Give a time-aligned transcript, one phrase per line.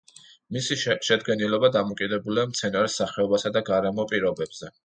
[0.55, 0.77] მისი
[1.07, 4.77] შედგენილობა დამოკიდებულია მცენარის სახეობასა და გარემო პირობებზე.